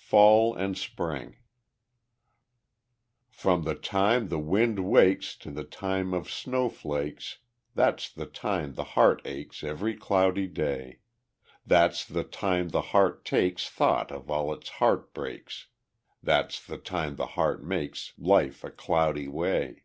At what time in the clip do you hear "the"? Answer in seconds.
3.64-3.74, 4.28-4.38, 5.50-5.62, 8.10-8.24, 8.76-8.82, 12.06-12.24, 12.70-12.80, 16.64-16.78, 17.16-17.26